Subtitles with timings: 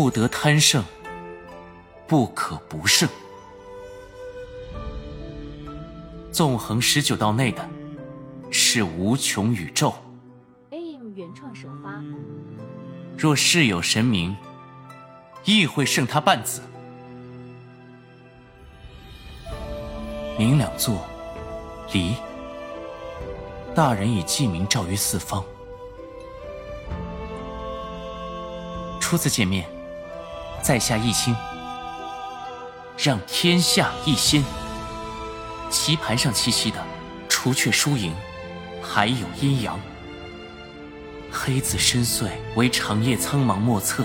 [0.00, 0.84] 不得贪胜，
[2.06, 3.08] 不可不胜。
[6.30, 7.68] 纵横十九道内的，
[8.48, 9.92] 是无穷宇宙。
[10.70, 12.00] AM 原创首发。
[13.16, 14.36] 若世有神明，
[15.44, 16.62] 亦会胜他半子。
[20.38, 21.02] 明两座，
[21.92, 22.14] 离。
[23.74, 25.44] 大人以记名照于四方。
[29.00, 29.68] 初次见面，
[30.60, 31.34] 在下一心，
[32.96, 34.44] 让天下一仙。
[35.70, 36.82] 棋盘上栖息的，
[37.28, 38.14] 除却输赢，
[38.82, 39.78] 还有阴阳。
[41.30, 44.04] 黑子深邃，为长夜苍茫莫测；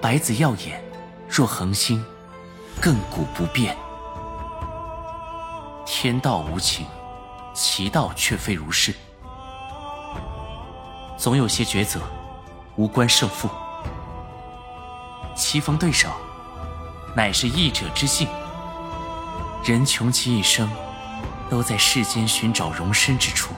[0.00, 0.82] 白子耀眼，
[1.28, 2.04] 若恒星，
[2.80, 3.76] 亘古不变。
[5.86, 6.86] 天道无情，
[7.52, 8.94] 其道却非如是。
[11.18, 12.00] 总有些抉择。
[12.76, 13.50] 无关胜负，
[15.40, 16.08] 棋逢对手，
[17.16, 18.28] 乃是义者之幸。
[19.64, 20.70] 人穷其一生，
[21.48, 23.54] 都在世间寻找容身之处。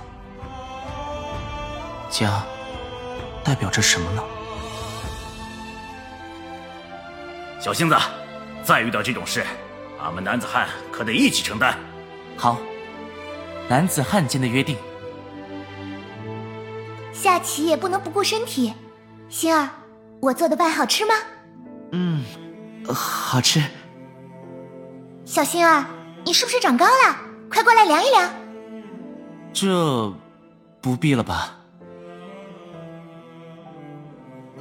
[2.08, 2.44] 家，
[3.42, 4.22] 代表着什么呢？
[7.60, 7.96] 小星子，
[8.62, 9.44] 再遇到这种事，
[10.00, 11.76] 俺们男子汉可得一起承担。
[12.36, 12.58] 好，
[13.68, 14.76] 男子汉间的约定。
[17.12, 18.72] 下棋也不能不顾身体。
[19.28, 19.68] 星儿，
[20.20, 21.14] 我做的饭好吃吗？
[21.92, 22.24] 嗯，
[22.92, 23.62] 好吃。
[25.24, 25.84] 小星儿，
[26.24, 27.16] 你是不是长高了？
[27.50, 28.30] 快过来量一量。
[29.52, 30.12] 这
[30.80, 31.54] 不必了吧？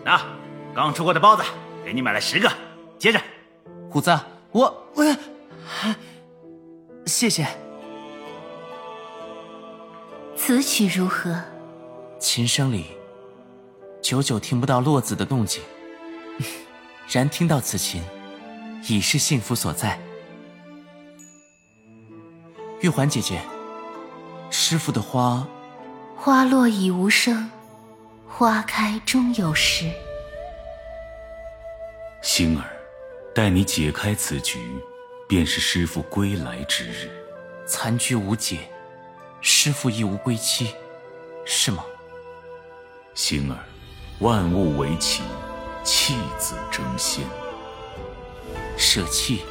[0.04, 0.20] 那
[0.76, 1.44] 刚出锅的包子，
[1.86, 2.52] 给你买了十个。
[3.00, 3.22] 接着，
[3.90, 4.18] 虎子，
[4.52, 5.16] 我我，
[7.06, 7.48] 谢谢。
[10.36, 11.40] 此曲如何？
[12.20, 12.86] 琴声里。
[14.02, 15.62] 久久听不到落子的动静，
[17.12, 18.02] 然听到此琴，
[18.88, 20.00] 已是幸福所在。
[22.80, 23.42] 玉环姐姐，
[24.50, 25.46] 师傅的花，
[26.16, 27.52] 花落已无声，
[28.26, 29.92] 花开终有时。
[32.22, 32.64] 星儿，
[33.36, 34.58] 待你解开此局，
[35.28, 37.12] 便是师傅归来之日。
[37.68, 38.60] 残局无解，
[39.42, 40.74] 师傅亦无归期，
[41.44, 41.84] 是吗？
[43.14, 43.58] 星儿。
[44.20, 45.24] 万物为棋，
[45.84, 47.26] 弃子争先。
[48.78, 49.42] 舍弃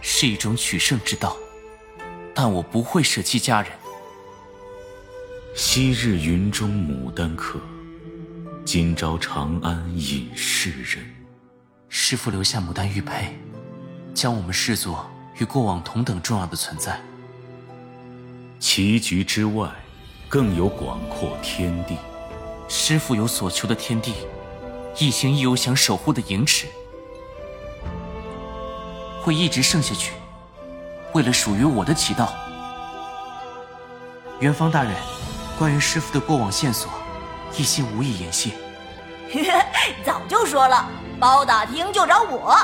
[0.00, 1.36] 是一种取胜之道，
[2.34, 3.70] 但我不会舍弃家人。
[5.54, 7.58] 昔日云中牡丹客，
[8.64, 11.04] 今朝长安隐士人。
[11.88, 13.38] 师父留下牡丹玉佩，
[14.14, 17.00] 将我们视作与过往同等重要的存在。
[18.58, 19.70] 棋局之外，
[20.28, 21.96] 更有广阔天地。
[22.68, 24.14] 师父有所求的天地，
[24.98, 26.66] 一心一有想守护的盈池，
[29.20, 30.12] 会一直剩下去。
[31.12, 32.30] 为了属于我的祈祷，
[34.40, 34.92] 元芳大人，
[35.58, 36.90] 关于师傅的过往线索，
[37.58, 38.52] 一心无意言谢。
[40.02, 40.88] 早就说了，
[41.20, 42.56] 包打听就找我。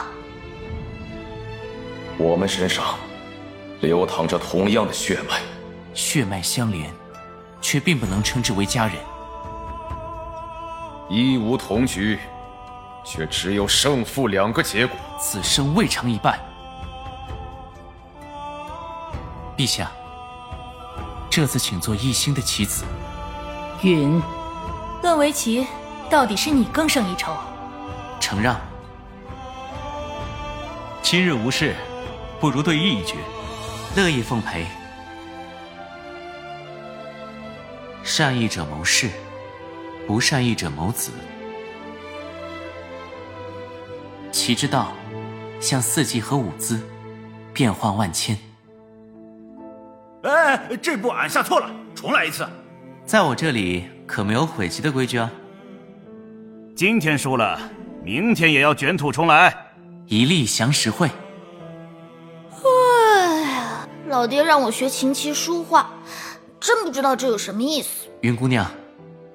[2.17, 2.99] 我们身上
[3.83, 5.43] 流淌着同样的血脉，
[5.93, 6.91] 血脉相连，
[7.61, 8.97] 却并不能称之为家人。
[11.15, 12.19] 一无同局，
[13.05, 14.97] 却只有胜负两个结果。
[15.21, 16.41] 此生未尝一败。
[19.55, 19.93] 陛下，
[21.29, 22.87] 这次请做一星的棋子。
[23.83, 24.23] 允，
[25.03, 25.67] 论围棋，
[26.09, 27.37] 到底是你更胜一筹。
[28.19, 28.59] 承让。
[31.03, 31.77] 今日无事，
[32.41, 33.17] 不如对弈一局。
[33.97, 34.67] 乐意奉陪。
[38.03, 39.11] 善意者谋事。
[40.07, 41.11] 不善意者谋子。
[44.31, 44.93] 棋之道，
[45.61, 46.81] 像四季和舞姿，
[47.53, 48.37] 变幻万千。
[50.23, 52.49] 哎，这步俺下错了，重来一次。
[53.05, 55.31] 在我这里可没有悔棋的规矩啊。
[56.75, 57.61] 今天输了，
[58.03, 59.55] 明天也要卷土重来。
[60.07, 61.11] 一力降十会。
[62.51, 65.91] 哎呀，老爹让我学琴棋书画，
[66.59, 68.09] 真不知道这有什么意思。
[68.23, 68.67] 云姑娘。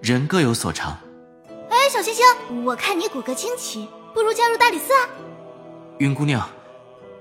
[0.02, 0.98] 人各有所长。
[1.70, 2.26] 哎，小星星，
[2.64, 5.10] 我看你骨骼清奇，不如加入大理寺啊。
[5.98, 6.48] 云姑娘，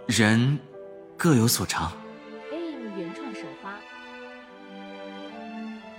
[0.06, 0.58] 人
[1.17, 1.90] 各有所长。
[2.52, 3.75] AM 原创首发。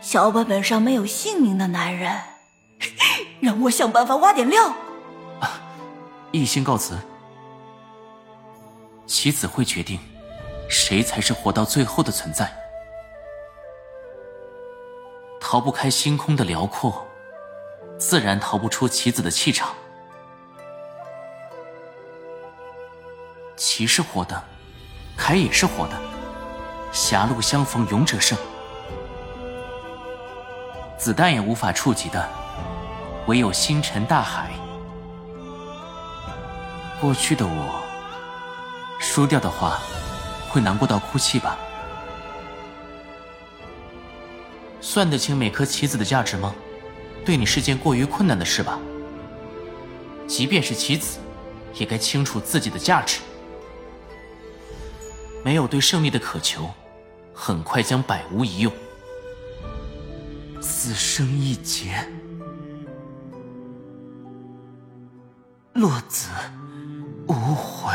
[0.02, 2.16] 小本本上没有姓名的男人，
[3.42, 4.68] 让我想办法挖点料。
[5.40, 5.60] 啊，
[6.32, 6.96] 一心告辞。
[9.08, 10.00] 棋子会决定，
[10.70, 12.56] 谁才是活到最后的存在。
[15.50, 17.08] 逃不开星空的辽阔
[17.98, 19.74] 自然逃不出棋子的气场。
[23.56, 24.44] 棋是活的
[25.18, 25.94] 铠也是活的
[26.92, 28.38] 狭路相逢勇者胜。
[30.98, 32.30] 子弹也无法触及的
[33.28, 34.52] 唯有星辰大海。
[37.00, 37.82] 过去的我
[39.00, 39.80] 输掉的话
[40.50, 41.58] 会难过到哭泣吧。
[44.80, 46.54] 算得清每颗棋子的价值吗？
[47.26, 48.80] 对你是件过于困难的事吧？
[50.28, 51.20] 即便是棋子，
[51.74, 53.20] 也该清楚自己的价值。
[55.44, 56.70] 没有对胜利的渴求，
[57.34, 58.72] 很快将百无一用。
[60.62, 62.06] 此生一劫，
[65.74, 66.30] 落子
[67.28, 67.94] 无悔。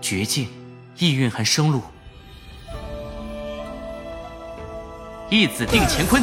[0.00, 0.48] 绝境，
[0.96, 1.82] 意蕴含生路。
[5.30, 6.20] 一子定乾坤，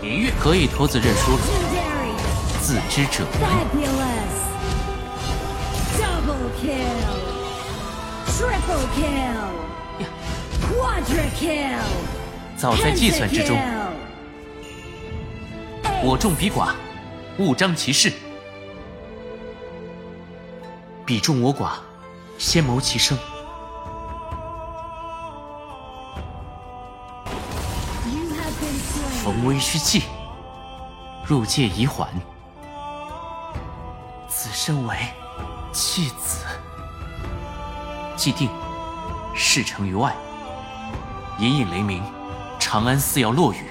[0.00, 1.38] 连月可以投子认输了。
[2.62, 3.40] 自知者明。
[12.56, 13.58] 早在计算之中，
[16.00, 16.74] 我众彼寡，
[17.38, 18.12] 勿张其事；
[21.04, 21.72] 彼众我寡，
[22.38, 23.18] 先谋其生。
[29.22, 30.04] 逢危须忌，
[31.26, 32.08] 入界宜缓。
[34.28, 34.96] 此身为
[35.72, 36.44] 弃子，
[38.16, 38.48] 既定，
[39.34, 40.14] 事成于外。
[41.38, 42.02] 隐隐雷鸣，
[42.58, 43.70] 长安似要落雨。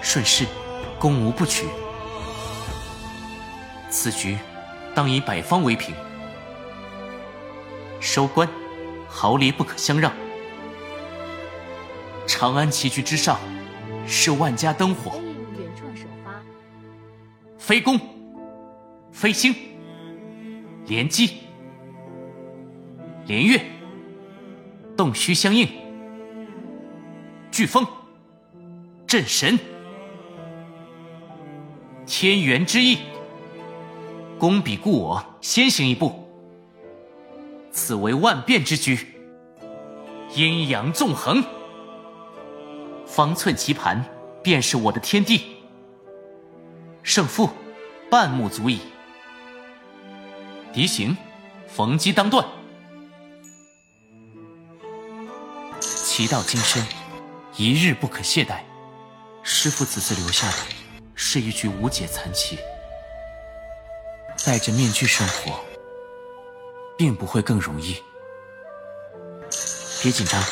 [0.00, 0.46] 顺势，
[0.98, 1.68] 攻无不取。
[3.90, 4.38] 此局，
[4.94, 5.94] 当以百方为凭。
[8.00, 8.48] 收官，
[9.08, 10.12] 毫厘不可相让。
[12.38, 13.40] 长安棋局之上，
[14.06, 15.18] 是万家灯火。
[17.56, 17.98] 飞攻，
[19.10, 19.54] 飞星，
[20.84, 21.38] 连击，
[23.24, 23.64] 连月，
[24.94, 25.66] 洞虚相应，
[27.50, 27.86] 飓风，
[29.06, 29.58] 震神，
[32.04, 32.98] 天元之意。
[34.38, 36.12] 攻彼故我，先行一步。
[37.70, 39.06] 此为万变之局，
[40.34, 41.42] 阴阳纵横。
[43.16, 44.04] 方寸棋盘，
[44.42, 45.56] 便是我的天地。
[47.02, 47.48] 胜负，
[48.10, 48.78] 半目足矣。
[50.70, 51.16] 敌形，
[51.66, 52.46] 逢机当断。
[55.80, 56.86] 棋道精深，
[57.56, 58.58] 一日不可懈怠。
[59.42, 60.56] 师傅此次留下的，
[61.14, 62.58] 是一局无解残棋。
[64.44, 65.58] 戴着面具生活，
[66.98, 67.96] 并不会更容易。
[70.02, 70.44] 别紧张，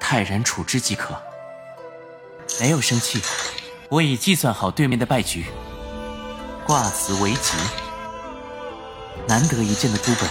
[0.00, 1.16] 泰然处之即可。
[2.60, 3.22] 没有生气，
[3.88, 5.46] 我已计算好对面的败局。
[6.66, 7.56] 挂子为吉，
[9.26, 10.28] 难得一见的孤本。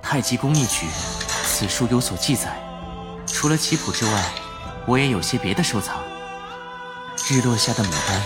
[0.00, 0.86] 太极宫一局，
[1.44, 2.58] 此书有所记载。
[3.26, 4.24] 除了棋谱之外，
[4.86, 6.00] 我也有些别的收藏。
[7.28, 8.22] 日落下的牡丹，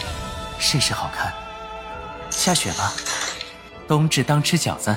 [0.61, 1.35] 甚是好看。
[2.31, 2.93] 下雪了，
[3.89, 4.97] 冬至当吃饺子。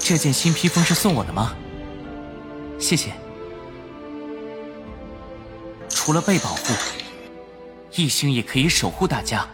[0.00, 1.54] 这件新披风是送我的吗？
[2.80, 3.12] 谢谢。
[6.08, 6.72] 除了被保护，
[7.94, 9.46] 异星也可以守护大家。